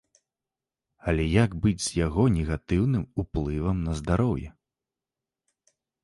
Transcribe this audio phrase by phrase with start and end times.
[1.09, 4.47] Але як быць з яго негатыўным уплывам на здароўе?